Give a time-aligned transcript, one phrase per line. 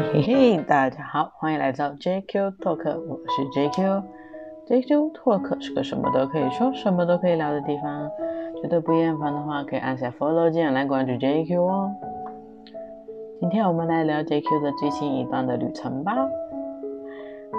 [0.00, 4.02] 嘿嘿，大家好，欢迎来到 JQ Talk，我是 JQ。
[4.68, 8.08] JQ Talk 是个什么都可以说、什么都可以聊的地方。
[8.62, 11.90] 觉得不厌烦的话，可以按下 Follow 键来关注 JQ 哦。
[13.40, 16.14] 今天我们来聊 JQ 的最新一段的旅程吧。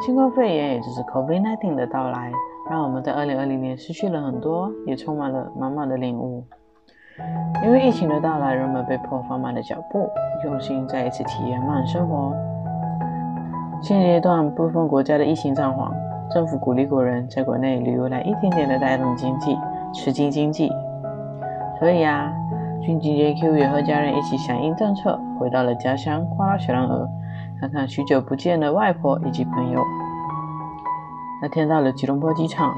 [0.06, 2.32] 新冠肺炎，也就是 COVID-19 的到来，
[2.70, 6.46] 让我们在2020年失去了很多，也充满了满满的领悟。
[7.64, 10.10] 因为疫情的到来，人们被迫放慢了脚步，
[10.46, 12.34] 用心再一次体验慢生活。
[13.82, 15.92] 现阶段，部分国家的疫情暂缓，
[16.32, 19.58] 政府鼓励国人在国内旅游，来一点点的带动经济，
[19.94, 20.72] 刺激经济。
[21.80, 22.32] 所以啊，
[22.82, 27.08] 军警 JQ 也和家人一起响应政策，回到了家乡花拉雪兰莪，
[27.60, 29.82] 看看许久不见的外婆以及朋友。
[31.42, 32.74] 那天到了吉隆坡机场，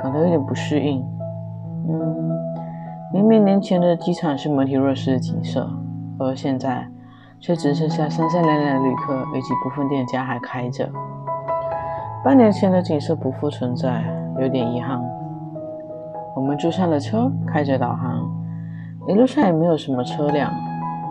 [0.00, 1.04] 感到有点不适应，
[1.88, 2.26] 嗯。
[3.12, 5.70] 明明年前的机场是门庭若市的景色，
[6.18, 6.86] 而现在
[7.38, 10.90] 却只剩下三三两两的旅客以及部分店家还开着。
[12.24, 14.02] 半年前的景色不复存在，
[14.40, 15.00] 有点遗憾。
[16.34, 18.28] 我们坐上了车，开着导航，
[19.08, 20.52] 一路上也没有什么车辆，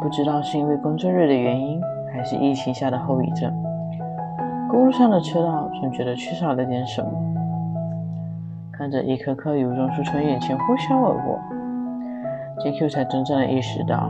[0.02, 1.82] 不知道是因为工作日的原因，
[2.14, 3.52] 还是疫情下的后遗症。
[4.70, 7.10] 公路上的车道总觉得缺少了点什么。
[8.74, 11.40] 看着一棵棵油棕树从眼前呼啸而过。
[12.64, 14.10] JQ 才真正的意识到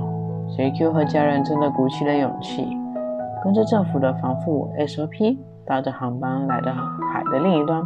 [0.57, 2.65] ，JQ 和家人真的鼓起了勇气，
[3.43, 6.71] 跟着政府的防护 SOP，搭着航班来到
[7.11, 7.83] 海的另一端，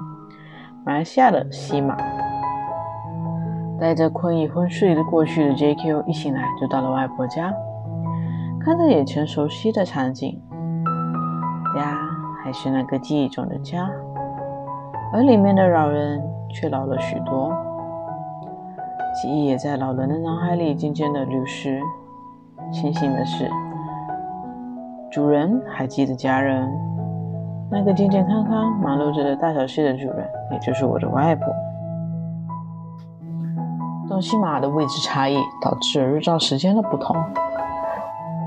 [0.85, 1.95] 马来西亚的西马。
[3.79, 7.53] 带着困意昏睡的过去的 JQ 一醒来就到了外婆家，
[8.59, 10.37] 看着眼前熟悉的场景，
[11.73, 11.97] 家
[12.43, 13.89] 还是那个记忆中的家，
[15.13, 17.53] 而里面的老人却老了许多。
[19.13, 21.81] 记忆也在老人的脑海里渐渐的流失。
[22.71, 23.49] 庆幸的是，
[25.11, 26.69] 主人还记得家人，
[27.71, 31.47] 那个健健康康、忙碌着的大小事的主人，也就是我的外婆。
[34.07, 37.15] 东西马的位置差异导致日照时间的不同，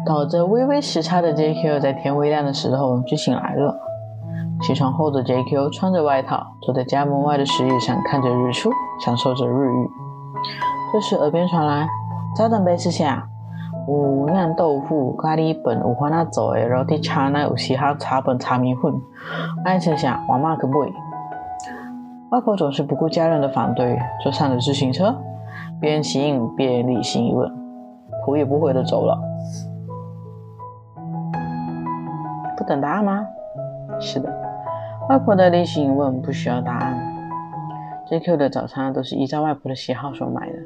[0.06, 3.76] 导致微微时差的 JQ 在天微亮的时候就醒来了。
[4.60, 9.90] 起床后的 JQ 穿着外套，坐在家门外的石椅上，看着日出，享受着日浴。
[10.92, 11.88] 这时，耳边传来
[12.36, 13.26] ：“早等杯吃下，
[13.88, 18.92] 有酿豆腐、咖喱粉、有番那做的肉底茶奶，有嘻哈茶粉、茶米粉。
[19.64, 20.92] 爱吃下，我妈可不会。”
[22.30, 25.14] 外婆总是不顾家人的反对，坐上了自行车，
[25.80, 27.50] 边骑行边理性一问
[28.24, 29.18] ：“头也不回的走了。”
[32.56, 33.26] 不等答案吗？
[34.00, 34.32] 是的，
[35.08, 37.11] 外婆的例行问不需要答案。
[38.12, 40.58] JQ 的早餐都是依照外婆的喜好所买的。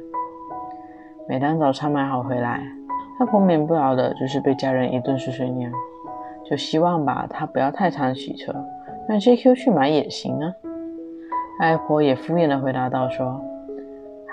[1.29, 2.61] 每当早餐买好回来，
[3.21, 5.71] 外婆免不了的就是被家人一顿碎碎念，
[6.43, 8.53] 就希望吧，她不要太常洗车，
[9.07, 10.51] 让 JQ 去买也行啊。
[11.61, 13.39] 外婆也敷衍的回答道说：“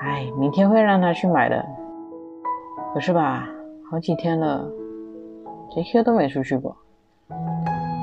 [0.03, 1.65] 哎，明天会让她去买的。”
[2.93, 3.49] 可是吧，
[3.89, 4.69] 好几天了
[5.71, 6.77] ，JQ 都没出去过，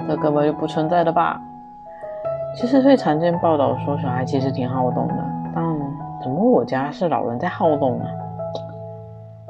[0.08, 1.38] 这根本就不存在的吧？
[2.54, 5.16] 其实最常见报道说小孩其实挺好动的，
[5.56, 5.64] 但
[6.22, 8.06] 怎么我家是老人在好动呢？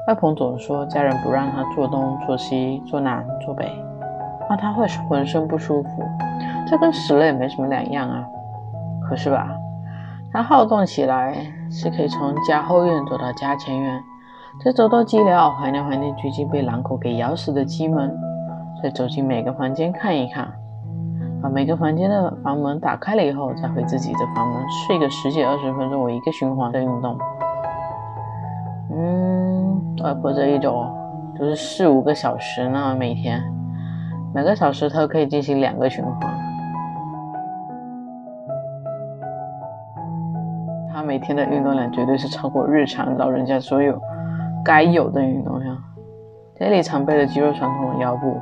[0.08, 3.70] 外婆总说家人不让他做东做西做南做北，
[4.48, 5.88] 怕他会浑身不舒服。
[6.66, 8.24] 这跟死了也没什么两样啊。
[9.08, 9.48] 可是吧，
[10.32, 11.36] 他好动起来
[11.70, 14.00] 是可以从家后院走到家前院，
[14.64, 18.16] 再走到鸡寮怀念怀念最近被狼狗给咬死的鸡们，
[18.82, 20.52] 再走进每个房间看一看，
[21.42, 27.18] 把每个房间的房门打开了以后，再回自己的房门睡个十几二十分钟我一个循环的运动。
[28.92, 30.88] 嗯，外婆这一种
[31.36, 33.42] 就是四五个小时呢，每天
[34.32, 36.20] 每个小时她可以进行两个循环。
[40.92, 44.00] 她每天的运动量绝对是超过日常老人家所有
[44.64, 45.76] 该有的运动量。
[46.54, 48.40] 这里常备的肌肉传统腰部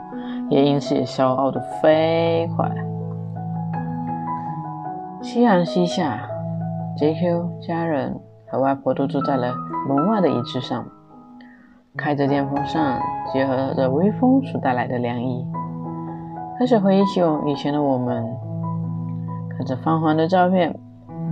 [0.51, 2.71] 也因此也消耗的飞快。
[5.23, 6.29] 夕阳西下
[6.99, 9.55] ，JQ 家人和外婆都住在了。
[9.89, 10.85] 门外的椅子上，
[11.97, 13.01] 开着电风扇，
[13.33, 15.47] 结合着微风所带来的凉意，
[16.59, 18.27] 开始回忆起我以前的我们，
[19.57, 20.79] 看着泛黄的照片，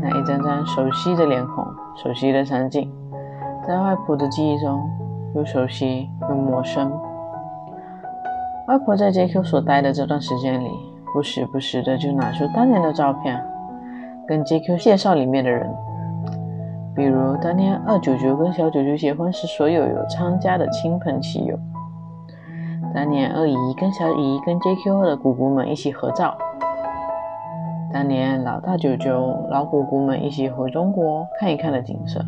[0.01, 1.63] 那一张张熟悉的脸孔，
[1.95, 2.91] 熟悉的场景，
[3.67, 4.81] 在外婆的记忆中
[5.35, 6.91] 又熟悉又陌生。
[8.69, 10.69] 外婆在 JQ 所待的这段时间里，
[11.15, 13.43] 不时不时的就拿出当年的照片，
[14.27, 15.67] 跟 JQ 介绍里面的人。
[16.95, 21.59] 比如当年二九九跟小九九结婚时，所有有参加的亲朋戚友，
[22.95, 26.37] 当年二姨跟小姨跟 JQ 的姑姑们一起合照。
[27.91, 32.21] 当年老大舅舅、老姑姑们一起回中国看一看的景色，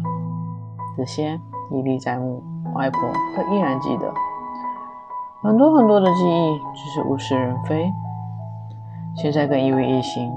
[0.96, 1.38] 这些
[1.70, 2.42] 历历在目，
[2.74, 2.98] 外婆
[3.36, 4.10] 都依然记得。
[5.42, 7.90] 很多很多的记忆，只是物是人非。
[9.16, 10.30] 现在跟一位一行，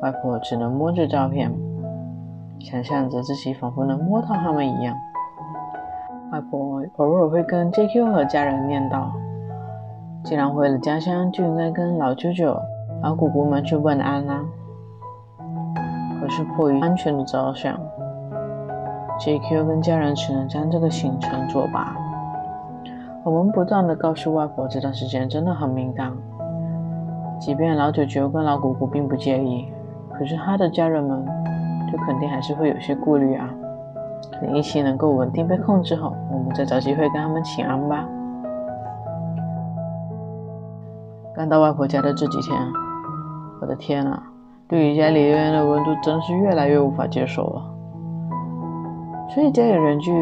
[0.00, 1.52] 外婆只能摸着照片，
[2.60, 4.94] 想象着自己仿佛能摸到他们一样。
[6.30, 9.08] 外婆偶尔会跟 JQ 和家人念叨
[10.22, 12.56] ：“既然回了家乡，就应该跟老舅舅。”
[13.02, 14.44] 老姑姑们去问安啦，
[16.20, 17.76] 可是迫于安全的着想
[19.18, 21.96] ，JQ 跟家人只能将这个行程作罢。
[23.28, 26.10] 我们不断的告诉外婆，这段时间真的很敏感，
[27.38, 29.66] 即便老九九跟老姑姑并不介意，
[30.14, 31.22] 可是他的家人们
[31.92, 33.50] 就肯定还是会有些顾虑啊。
[34.40, 38.08] 等疫情能够稳定被控制后，我们再找机会跟他们请安吧。
[41.34, 42.58] 刚到外婆家的这几天。
[43.60, 44.22] 我的天啊，
[44.68, 47.62] 对于家里人的温度真是越来越无法接受了。
[49.28, 50.12] 所以家里人就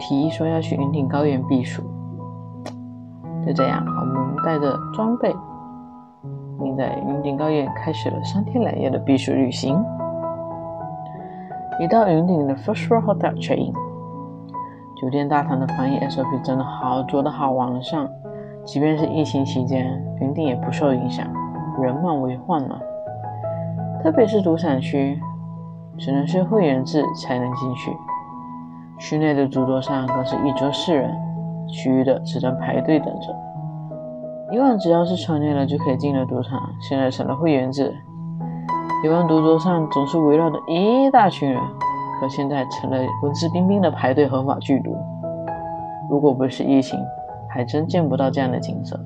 [0.00, 1.82] 提议说要去云顶高原避暑。
[3.46, 5.32] 就这样，我们带着装备，
[6.58, 9.80] 并在云顶高原开始了三天两夜的避暑旅行。
[11.78, 13.72] 一到云顶的 First Floor Hotel check in，
[15.00, 18.10] 酒店大堂的防疫 SOP 真的好做的好完善，
[18.64, 21.24] 即便是疫情期间，云顶也不受影响。
[21.80, 22.80] 人满为患了，
[24.02, 25.20] 特别是赌场区，
[25.96, 27.96] 只能是会员制才能进去。
[28.98, 31.14] 区内的主桌上更是一桌四人，
[31.68, 33.34] 其余的只能排队等着。
[34.52, 37.94] 以往只要是成年人就可以进了赌场，现在成了会员制。
[39.04, 41.60] 以往赌桌上总是围绕着一大群人，
[42.20, 44.96] 可现在成了文质彬彬的排队合法聚赌。
[46.08, 46.98] 如果不是疫情，
[47.48, 48.98] 还真见不到这样的景色。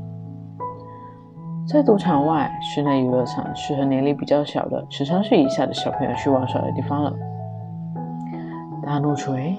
[1.66, 7.12] 在赌场外，室内游乐场适合年龄比较小的十三岁以下的小朋友去玩耍的地方了。
[8.82, 9.56] 大怒锤、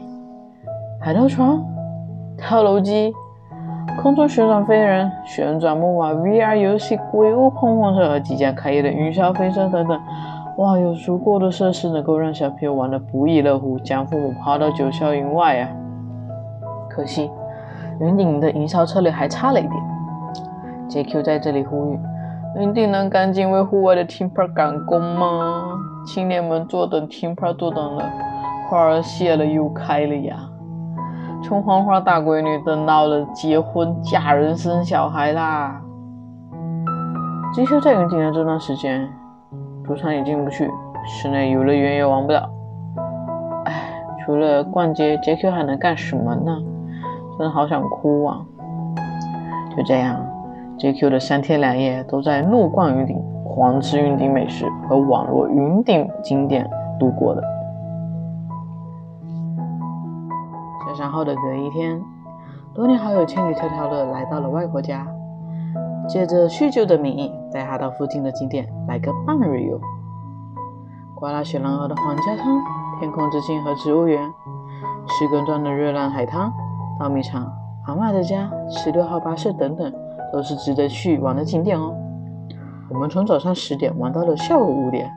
[0.99, 1.63] 海盗船、
[2.41, 3.13] 跳楼机、
[4.01, 10.01] 空中旋转飞人、旋转木马、VR 游戏、鬼屋碰碰车和即将开业的云霄飞车等等，
[10.57, 15.69] 哇，有足够的设施能够让小朋友玩得不亦乐乎，将父母抛到九霄云外啊！
[16.89, 17.29] 可惜，
[17.99, 19.73] 云顶的营销策略还差了一点。
[20.89, 21.99] JQ 在这里呼吁：
[22.59, 25.63] 云顶能赶紧为户外的 Temper 赶工吗？
[26.05, 28.03] 青年们坐等 Temper 坐等了，
[28.67, 30.35] 花儿谢了又开了呀。
[31.43, 35.81] 春花花大闺女等到了结婚嫁人生小孩啦。
[37.55, 39.09] JQ 在云顶的这段时间，
[39.83, 40.69] 赌场也进不去，
[41.05, 42.47] 室内游乐园也玩不了。
[43.65, 43.91] 唉，
[44.23, 46.57] 除了逛街，JQ 还能干什么呢？
[47.37, 48.39] 真的好想哭啊！
[49.75, 50.15] 就这样。
[50.77, 57.43] JQ 的三天两夜都在怒逛云顶、狂吃云顶美食和网络云顶景点度过的。
[61.11, 62.01] 后的隔一天，
[62.73, 65.05] 多年好友千里迢迢的来到了外婆家，
[66.07, 69.79] 借着叙旧的名义，带他到附近的景点来个半日游。
[71.15, 72.59] 刮拉雪狼河的皇家汤、
[72.99, 74.23] 天空之镜和植物园、
[75.07, 76.51] 石根庄的热浪海滩、
[76.97, 77.51] 稻米场、
[77.85, 79.93] 阿妈的家、十六号巴士等等。
[80.31, 81.93] 都是值得去玩的景点哦。
[82.89, 85.11] 我们从早上十点玩到了下午五点，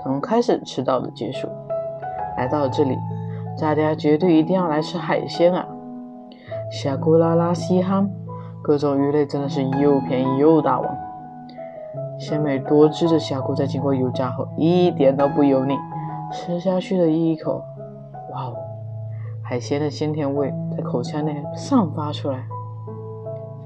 [0.00, 1.48] 从开始吃到了结束。
[2.36, 2.96] 来到了这里，
[3.60, 5.66] 大家绝对一定要来吃海鲜啊！
[6.70, 8.10] 峡谷拉拉稀罕，
[8.62, 10.98] 各种鱼类真的是又便宜又大碗。
[12.18, 15.76] 鲜美多汁的虾骨在经过油炸后一点都不油腻，
[16.32, 17.62] 吃下去的一口，
[18.32, 18.54] 哇哦，
[19.42, 22.44] 海鲜的鲜甜味在口腔内散发出来。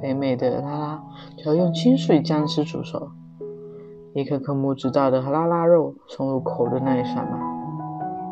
[0.01, 1.03] 肥美的拉拉
[1.37, 3.11] 就要用清水姜丝煮熟，
[4.15, 7.56] 一颗颗拇指大的拉拉肉送入口的那一刹那，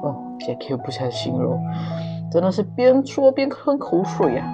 [0.05, 1.59] 哦，JQ 不想形容，
[2.31, 4.45] 真的是边说边吞口水呀！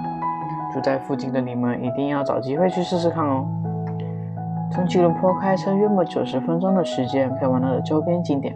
[0.73, 3.45] 住在附近的你们一定要找机会去试试看哦。
[4.71, 8.55] 从吉隆坡开车约莫九十分钟的时间，可以玩到的周边景点，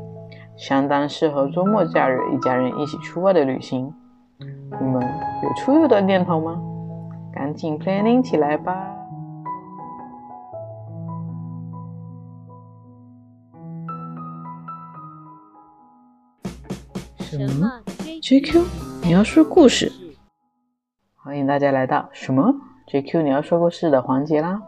[0.56, 3.94] 相当适合周末假日一家人一起出外的旅行。
[4.40, 5.02] 你们
[5.44, 6.62] 有出游的念头吗？
[7.34, 8.74] 赶紧 planning 起来吧！
[17.38, 17.70] 什么
[18.22, 18.64] ？JQ，
[19.04, 19.92] 你要说故事？
[21.22, 22.56] 欢迎大家来到什么
[22.88, 24.62] JQ 你要说故事的环节啦！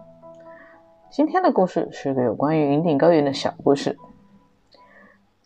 [1.09, 3.97] 今天的故事是个有关于云顶高原的小故事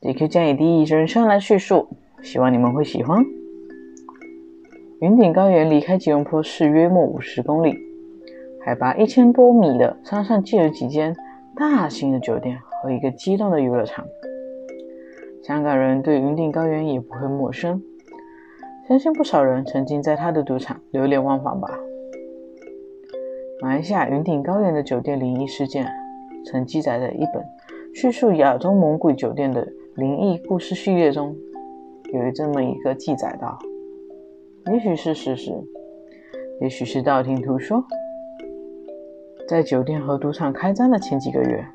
[0.01, 1.89] ，JQ 将以第一人称来叙述，
[2.23, 3.23] 希望你们会喜欢。
[4.99, 7.77] 云顶高原离开吉隆坡市约莫五十公里，
[8.65, 11.15] 海拔一千多米的山上，既有几间
[11.55, 14.03] 大型的酒店和一个激动的游乐场。
[15.43, 17.81] 香港人对云顶高原也不会陌生，
[18.87, 21.67] 相信不少人曾经在他的赌场流连忘返吧。
[23.59, 25.87] 马来西亚云顶高原的酒店灵异事件，
[26.45, 27.43] 曾记载在一本
[27.93, 31.35] 叙述亚洲猛鬼酒店的灵异故事系列中，
[32.13, 33.57] 有这么一个记载道：
[34.71, 35.51] 也许是事实，
[36.59, 37.83] 也许是道听途说。
[39.47, 41.65] 在酒店和赌场开张的前几个月，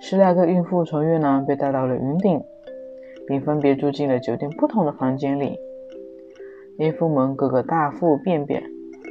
[0.00, 2.42] 十来个孕妇从越南被带到了云顶，
[3.32, 5.58] 并分别住进了酒店不同的房间里。
[6.76, 8.62] 孕妇们个个大腹便便，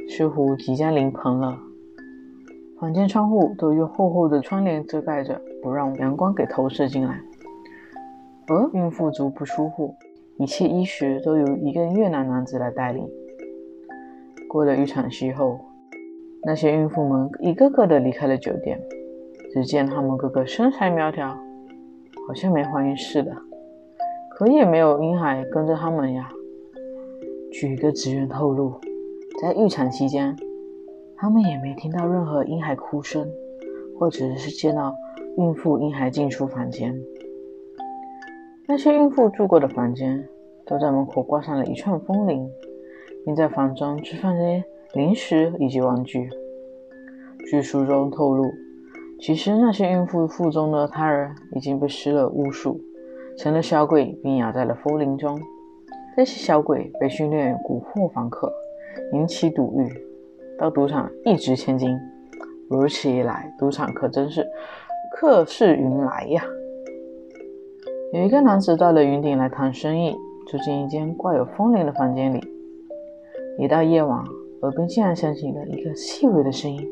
[0.08, 1.58] 似乎即将临盆了。
[2.78, 7.20] 房间窗户都用厚厚的窗帘遮盖着，不让阳光给投射进来。
[8.46, 9.96] 而孕妇足不出户，
[10.36, 13.02] 一切衣食都由一个越南男子来代理。
[14.48, 15.58] 过了预产期后。
[16.44, 18.80] 那些孕妇们一个个的离开了酒店，
[19.52, 21.28] 只见她们个个身材苗条，
[22.26, 23.32] 好像没怀孕似的，
[24.42, 26.28] 可也没有婴孩跟着他们呀。
[27.52, 28.74] 据一个职员透露，
[29.40, 30.36] 在预产期间，
[31.16, 33.24] 他们也没听到任何婴孩哭声，
[33.96, 34.92] 或者是见到
[35.38, 36.92] 孕妇婴孩进出房间。
[38.66, 40.28] 那些孕妇住过的房间，
[40.66, 42.50] 都在门口挂上了一串风铃，
[43.24, 44.42] 并在房中置放着。
[44.94, 46.28] 零食以及玩具。
[47.48, 48.50] 据书中透露，
[49.20, 52.80] 其实那些孕妇腹中的胎儿已经被施了巫术，
[53.38, 55.38] 成了小鬼，并养在了风铃中。
[56.14, 58.52] 这些小鬼被训练蛊惑房客，
[59.12, 59.88] 引起赌欲，
[60.58, 61.98] 到赌场一掷千金。
[62.68, 64.46] 如此一来，赌场可真是
[65.14, 66.44] 客似云来呀！
[68.12, 70.14] 有一个男子到了云顶来谈生意，
[70.46, 72.40] 住进一间挂有风铃的房间里。
[73.58, 74.22] 一到夜晚，
[74.62, 76.86] 耳边竟然响起了一个细微的声音：“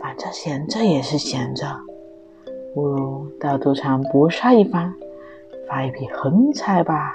[0.00, 1.66] 反正闲着也是闲着，
[2.74, 4.94] 不如到赌场搏杀一番，
[5.68, 7.12] 发一笔横财吧。”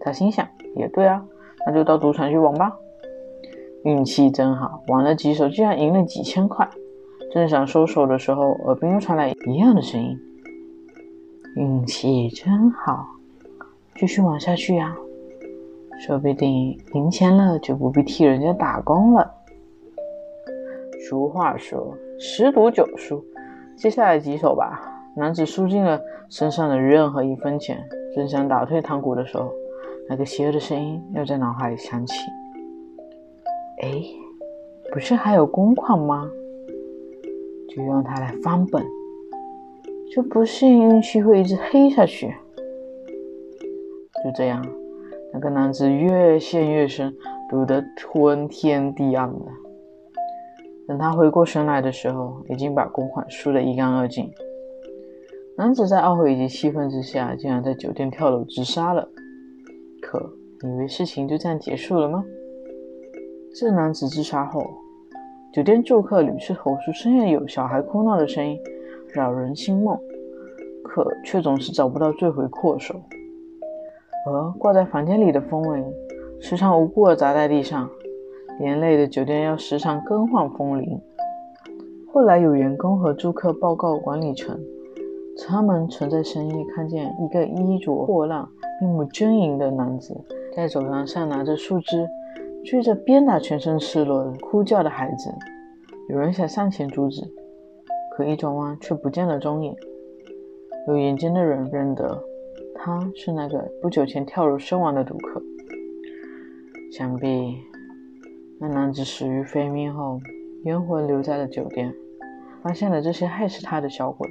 [0.00, 1.24] 他心想：“也对啊，
[1.66, 2.76] 那就到赌场去玩吧。”
[3.84, 6.68] 运气真好，玩了几手，居然赢了几千块。
[7.32, 10.18] 正想收手的时候，耳边又传来一样的声音
[11.54, 13.06] ：“运气真好，
[13.94, 14.96] 继续玩下去呀。”
[15.98, 19.30] 说不定赢钱了就不必替人家打工了。
[21.08, 23.24] 俗话说十赌九输，
[23.76, 24.92] 接下来几手吧。
[25.14, 27.82] 男子输尽了身上的任何一分钱，
[28.14, 29.50] 正想打退堂鼓的时候，
[30.08, 32.14] 那个邪恶的声音又在脑海里响起
[33.82, 34.02] ：“哎，
[34.92, 36.28] 不是还有公款吗？
[37.68, 38.84] 就用它来翻本，
[40.14, 42.34] 就不信运气会一直黑下去。”
[44.24, 44.66] 就这样。
[45.32, 47.14] 那个男子越陷越深，
[47.50, 49.65] 赌得昏天地暗的。
[50.86, 54.32] 等他回过神来的时候，已经把公款输得一干二净。
[55.56, 59.08] 男子在懊悔以及气愤之下，竟然在酒店跳楼自杀了。
[60.02, 60.18] 可
[60.62, 62.24] 以为事情就这样结束了吗？
[63.54, 64.62] 这男子自杀后，
[65.52, 68.58] 酒店住客屡次投诉深夜有小孩哭闹的声音，
[69.12, 69.98] 扰人心梦，
[70.84, 72.94] 可却总是找不到罪魁祸首。
[74.28, 75.84] 而挂在房间里的风铃
[76.40, 77.88] 时常无故地砸在地上，
[78.58, 81.00] 连累的酒店要时常更换风铃。
[82.12, 84.58] 后来有员工和住客报告管理层，
[85.46, 88.46] 他们曾在深夜看见一个衣着破烂、
[88.80, 90.14] 面目狰狞的男子
[90.54, 92.08] 在走廊上拿着树枝
[92.64, 95.30] 追着鞭打全身赤裸的哭叫的孩子。
[96.08, 97.22] 有人想上前阻止，
[98.16, 99.74] 可一转弯却不见了踪影。
[100.88, 102.22] 有眼尖的人认得。
[102.78, 105.42] 他是那个不久前跳楼身亡的赌客。
[106.92, 107.58] 想必
[108.58, 110.18] 那男子死于非命后，
[110.64, 111.92] 冤魂留在了酒店，
[112.62, 114.26] 发现了这些害死他的小鬼，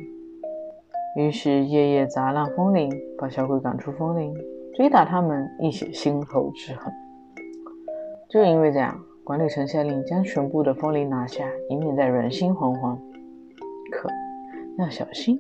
[1.16, 4.34] 于是夜夜砸烂风铃，把小鬼赶出风铃，
[4.74, 6.92] 追打他们，以解心头之恨。
[8.28, 12.98] 就因为这样，管理层下令将全部的风铃拿下，以免再人心惶惶。
[13.92, 14.10] 可
[14.80, 15.40] 要小心。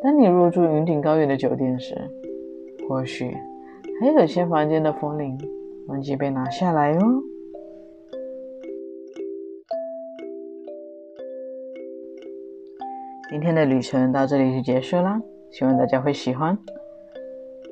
[0.00, 1.96] 当你入住云顶高原的酒店时，
[2.88, 3.36] 或许
[4.00, 5.36] 还有些房间的风铃
[5.88, 7.00] 忘记被拿下来哟。
[13.32, 15.18] 今天的旅程到这里就结束啦，
[15.50, 16.58] 希望大家会喜欢。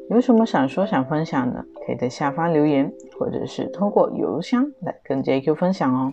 [0.08, 6.10] 有什么想说、想分享的，可以在下方留言，或者是通过邮箱来跟 JQ 分享哦。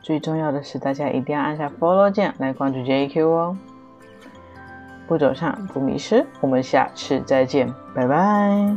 [0.00, 3.58] 最重要的是，大家一定要按下 Follow 键来关注 JQ 哦。
[5.06, 8.74] 不走上不迷失，我们下次再见，拜拜。